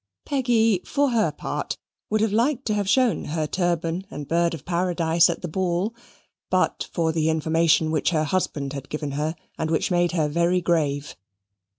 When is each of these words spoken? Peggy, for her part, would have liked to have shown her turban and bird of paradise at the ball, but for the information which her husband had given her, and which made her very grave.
Peggy, 0.25 0.81
for 0.83 1.11
her 1.11 1.31
part, 1.31 1.77
would 2.09 2.21
have 2.21 2.33
liked 2.33 2.65
to 2.65 2.73
have 2.73 2.89
shown 2.89 3.25
her 3.25 3.45
turban 3.45 4.07
and 4.09 4.27
bird 4.27 4.55
of 4.55 4.65
paradise 4.65 5.29
at 5.29 5.43
the 5.43 5.47
ball, 5.47 5.93
but 6.49 6.89
for 6.91 7.11
the 7.11 7.29
information 7.29 7.91
which 7.91 8.09
her 8.09 8.23
husband 8.23 8.73
had 8.73 8.89
given 8.89 9.11
her, 9.11 9.35
and 9.59 9.69
which 9.69 9.91
made 9.91 10.13
her 10.13 10.27
very 10.27 10.59
grave. 10.59 11.15